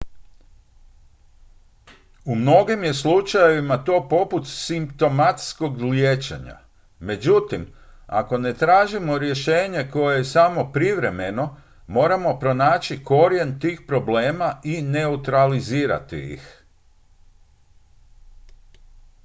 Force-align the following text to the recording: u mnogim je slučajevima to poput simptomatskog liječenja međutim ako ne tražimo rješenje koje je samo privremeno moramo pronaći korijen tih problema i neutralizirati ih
u 2.25 2.35
mnogim 2.35 2.83
je 2.83 2.93
slučajevima 2.93 3.83
to 3.83 4.07
poput 4.09 4.47
simptomatskog 4.47 5.81
liječenja 5.81 6.57
međutim 6.99 7.65
ako 8.07 8.37
ne 8.37 8.53
tražimo 8.53 9.17
rješenje 9.17 9.89
koje 9.93 10.17
je 10.17 10.23
samo 10.25 10.71
privremeno 10.71 11.55
moramo 11.87 12.39
pronaći 12.39 13.03
korijen 13.03 13.59
tih 13.59 13.81
problema 13.87 14.61
i 14.63 14.81
neutralizirati 14.81 16.33
ih 16.33 16.63